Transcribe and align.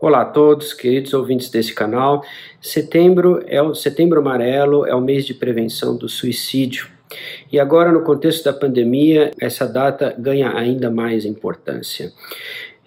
Olá 0.00 0.20
a 0.20 0.24
todos, 0.26 0.72
queridos 0.72 1.12
ouvintes 1.12 1.50
desse 1.50 1.74
canal. 1.74 2.22
Setembro 2.60 3.42
é 3.48 3.60
o 3.60 3.74
Setembro 3.74 4.20
Amarelo 4.20 4.86
é 4.86 4.94
o 4.94 5.00
mês 5.00 5.26
de 5.26 5.34
prevenção 5.34 5.96
do 5.96 6.08
suicídio. 6.08 6.86
E 7.50 7.58
agora 7.58 7.90
no 7.90 8.04
contexto 8.04 8.44
da 8.44 8.52
pandemia, 8.52 9.32
essa 9.40 9.66
data 9.66 10.14
ganha 10.16 10.56
ainda 10.56 10.88
mais 10.88 11.24
importância. 11.24 12.12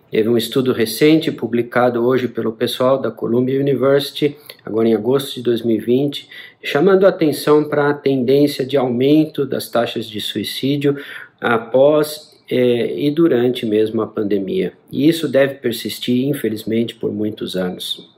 Teve 0.10 0.30
um 0.30 0.38
estudo 0.38 0.72
recente 0.72 1.30
publicado 1.34 2.02
hoje 2.02 2.30
pelo 2.30 2.54
pessoal 2.54 2.98
da 2.98 3.12
Columbia 3.12 3.60
University, 3.60 4.38
agora 4.66 4.88
em 4.88 4.96
agosto 4.96 5.36
de 5.36 5.42
2020, 5.42 6.30
chamando 6.64 7.06
atenção 7.06 7.66
para 7.66 7.90
a 7.90 7.94
tendência 7.94 8.66
de 8.66 8.78
aumento 8.78 9.46
das 9.46 9.68
taxas 9.68 10.06
de 10.06 10.22
suicídio 10.22 10.96
após 11.42 12.31
é, 12.52 13.00
e 13.00 13.10
durante 13.10 13.66
mesmo 13.66 14.02
a 14.02 14.08
pandemia. 14.08 14.74
E 14.92 15.08
isso 15.08 15.30
deve 15.30 15.56
persistir, 15.56 16.28
infelizmente, 16.28 16.94
por 16.96 17.10
muitos 17.10 17.56
anos. 17.56 18.12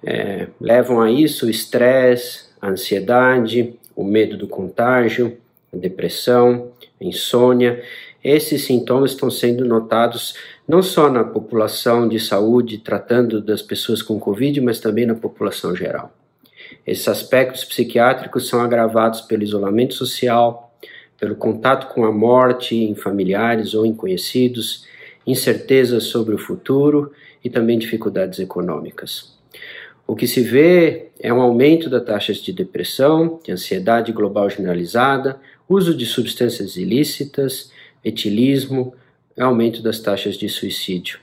É, 0.00 0.46
levam 0.60 1.00
a 1.00 1.10
isso 1.10 1.46
o 1.46 1.50
estresse, 1.50 2.50
a 2.62 2.68
ansiedade, 2.68 3.74
o 3.96 4.04
medo 4.04 4.36
do 4.36 4.46
contágio, 4.46 5.36
a 5.72 5.76
depressão, 5.76 6.70
a 7.00 7.04
insônia. 7.04 7.82
Esses 8.22 8.64
sintomas 8.64 9.10
estão 9.10 9.28
sendo 9.28 9.64
notados 9.64 10.34
não 10.66 10.80
só 10.80 11.10
na 11.10 11.24
população 11.24 12.06
de 12.06 12.20
saúde, 12.20 12.78
tratando 12.78 13.40
das 13.40 13.60
pessoas 13.60 14.02
com 14.02 14.20
Covid, 14.20 14.60
mas 14.60 14.78
também 14.78 15.04
na 15.04 15.16
população 15.16 15.74
geral. 15.74 16.12
Esses 16.86 17.08
aspectos 17.08 17.64
psiquiátricos 17.64 18.48
são 18.48 18.60
agravados 18.60 19.22
pelo 19.22 19.42
isolamento 19.42 19.94
social, 19.94 20.67
pelo 21.18 21.34
contato 21.34 21.92
com 21.92 22.04
a 22.04 22.12
morte 22.12 22.76
em 22.76 22.94
familiares 22.94 23.74
ou 23.74 23.84
em 23.84 23.94
conhecidos, 23.94 24.86
incertezas 25.26 26.04
sobre 26.04 26.34
o 26.34 26.38
futuro 26.38 27.12
e 27.44 27.50
também 27.50 27.78
dificuldades 27.78 28.38
econômicas. 28.38 29.36
O 30.06 30.16
que 30.16 30.26
se 30.26 30.40
vê 30.40 31.08
é 31.20 31.32
um 31.32 31.40
aumento 31.40 31.90
das 31.90 32.04
taxas 32.04 32.38
de 32.38 32.52
depressão, 32.52 33.40
de 33.44 33.52
ansiedade 33.52 34.12
global 34.12 34.48
generalizada, 34.48 35.38
uso 35.68 35.94
de 35.94 36.06
substâncias 36.06 36.76
ilícitas, 36.76 37.70
etilismo, 38.02 38.94
aumento 39.38 39.82
das 39.82 40.00
taxas 40.00 40.36
de 40.36 40.48
suicídio. 40.48 41.20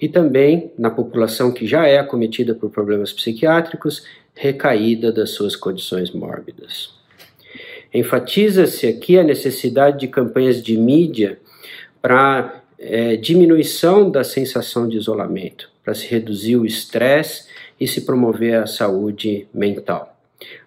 E 0.00 0.08
também, 0.08 0.72
na 0.78 0.88
população 0.88 1.52
que 1.52 1.66
já 1.66 1.86
é 1.86 1.98
acometida 1.98 2.54
por 2.54 2.70
problemas 2.70 3.12
psiquiátricos, 3.12 4.06
recaída 4.34 5.12
das 5.12 5.30
suas 5.30 5.54
condições 5.54 6.10
mórbidas. 6.10 6.99
Enfatiza-se 7.92 8.86
aqui 8.86 9.18
a 9.18 9.24
necessidade 9.24 9.98
de 9.98 10.08
campanhas 10.08 10.62
de 10.62 10.76
mídia 10.76 11.38
para 12.00 12.62
é, 12.78 13.16
diminuição 13.16 14.10
da 14.10 14.24
sensação 14.24 14.88
de 14.88 14.96
isolamento, 14.96 15.70
para 15.84 15.94
se 15.94 16.06
reduzir 16.06 16.56
o 16.56 16.64
estresse 16.64 17.48
e 17.78 17.86
se 17.86 18.02
promover 18.02 18.54
a 18.54 18.66
saúde 18.66 19.46
mental. 19.52 20.16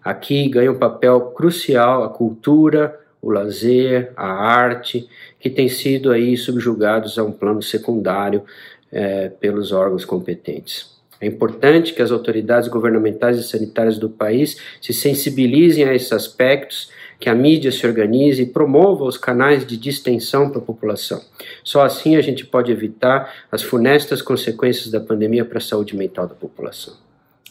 Aqui 0.04 0.48
ganha 0.50 0.72
um 0.72 0.78
papel 0.78 1.20
crucial 1.32 2.04
a 2.04 2.10
cultura, 2.10 3.00
o 3.22 3.32
lazer, 3.32 4.12
a 4.16 4.28
arte, 4.28 5.08
que 5.40 5.50
têm 5.50 5.70
sido 5.70 6.12
aí 6.12 6.36
subjugados 6.36 7.18
a 7.18 7.24
um 7.24 7.32
plano 7.32 7.62
secundário 7.62 8.44
é, 8.92 9.30
pelos 9.30 9.72
órgãos 9.72 10.06
competentes. 10.06 10.94
É 11.22 11.26
importante 11.26 11.94
que 11.94 12.02
as 12.02 12.12
autoridades 12.12 12.68
governamentais 12.68 13.38
e 13.38 13.44
sanitárias 13.44 13.98
do 13.98 14.10
país 14.10 14.58
se 14.82 14.92
sensibilizem 14.92 15.86
a 15.86 15.96
esses 15.96 16.12
aspectos 16.12 16.92
que 17.24 17.30
a 17.30 17.34
mídia 17.34 17.72
se 17.72 17.88
organize 17.88 18.44
e 18.44 18.46
promova 18.46 19.06
os 19.06 19.18
canais 19.18 19.66
de 19.66 19.78
distensão 19.78 20.50
para 20.50 20.60
a 20.60 20.62
população. 20.62 21.22
Só 21.64 21.82
assim 21.82 22.18
a 22.18 22.22
gente 22.22 22.46
pode 22.46 22.70
evitar 22.70 23.34
as 23.50 23.62
funestas 23.62 24.22
consequências 24.22 24.92
da 24.92 25.00
pandemia 25.00 25.46
para 25.46 25.58
a 25.58 25.62
saúde 25.62 25.96
mental 25.96 26.28
da 26.28 26.36
população. 26.36 26.96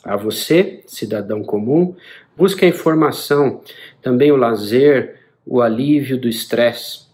A 0.04 0.14
você, 0.14 0.82
cidadão 0.84 1.42
comum, 1.42 1.94
busque 2.36 2.66
a 2.66 2.68
informação, 2.68 3.62
também 4.02 4.30
o 4.30 4.36
lazer, 4.36 5.20
o 5.46 5.62
alívio 5.62 6.18
do 6.18 6.28
estresse. 6.28 7.06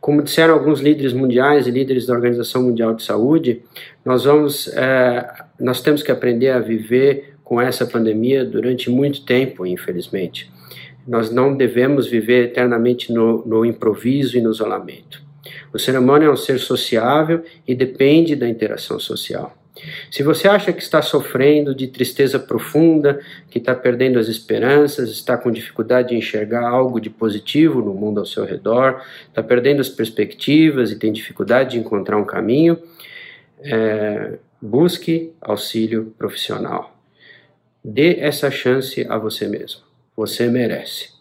Como 0.00 0.24
disseram 0.24 0.54
alguns 0.54 0.80
líderes 0.80 1.12
mundiais 1.12 1.68
e 1.68 1.70
líderes 1.70 2.04
da 2.04 2.14
Organização 2.14 2.64
Mundial 2.64 2.94
de 2.94 3.04
Saúde, 3.04 3.62
nós 4.04 4.24
vamos, 4.24 4.66
é, 4.74 5.24
nós 5.60 5.80
temos 5.80 6.02
que 6.02 6.10
aprender 6.10 6.50
a 6.50 6.58
viver 6.58 7.36
com 7.44 7.60
essa 7.60 7.86
pandemia 7.86 8.44
durante 8.44 8.90
muito 8.90 9.24
tempo, 9.24 9.64
infelizmente. 9.64 10.50
Nós 11.06 11.30
não 11.30 11.56
devemos 11.56 12.06
viver 12.06 12.44
eternamente 12.44 13.12
no, 13.12 13.44
no 13.46 13.64
improviso 13.64 14.38
e 14.38 14.40
no 14.40 14.50
isolamento. 14.50 15.22
O 15.72 15.78
ser 15.78 15.98
humano 15.98 16.24
é 16.24 16.30
um 16.30 16.36
ser 16.36 16.58
sociável 16.58 17.42
e 17.66 17.74
depende 17.74 18.36
da 18.36 18.48
interação 18.48 19.00
social. 19.00 19.56
Se 20.10 20.22
você 20.22 20.46
acha 20.46 20.72
que 20.72 20.82
está 20.82 21.00
sofrendo 21.00 21.74
de 21.74 21.88
tristeza 21.88 22.38
profunda, 22.38 23.20
que 23.50 23.58
está 23.58 23.74
perdendo 23.74 24.18
as 24.18 24.28
esperanças, 24.28 25.10
está 25.10 25.36
com 25.36 25.50
dificuldade 25.50 26.10
de 26.10 26.14
enxergar 26.14 26.68
algo 26.68 27.00
de 27.00 27.08
positivo 27.08 27.80
no 27.80 27.94
mundo 27.94 28.20
ao 28.20 28.26
seu 28.26 28.44
redor, 28.44 29.02
está 29.26 29.42
perdendo 29.42 29.80
as 29.80 29.88
perspectivas 29.88 30.90
e 30.90 30.98
tem 30.98 31.10
dificuldade 31.10 31.70
de 31.70 31.78
encontrar 31.78 32.18
um 32.18 32.24
caminho, 32.24 32.78
é, 33.60 34.38
busque 34.60 35.32
auxílio 35.40 36.14
profissional. 36.18 36.96
Dê 37.82 38.20
essa 38.20 38.50
chance 38.50 39.04
a 39.08 39.16
você 39.16 39.48
mesmo. 39.48 39.91
Você 40.16 40.48
merece. 40.48 41.11